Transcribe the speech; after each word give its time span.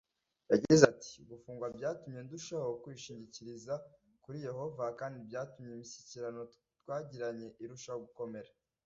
yagize 0.51 0.83
ati 0.93 1.11
gufungwa 1.29 1.67
byatumye 1.77 2.19
ndushaho 2.23 2.69
kwishingikiriza 2.81 3.73
kuri 4.23 4.37
yehova 4.47 4.85
kandi 4.99 5.17
byatumye 5.27 5.69
imishyikirano 5.73 6.41
twagiranye 6.81 7.47
irushaho 7.65 7.99
gukomera 8.07 8.51